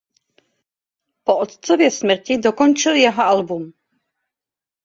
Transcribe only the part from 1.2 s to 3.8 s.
Po otcově smrti dokončil jeho album.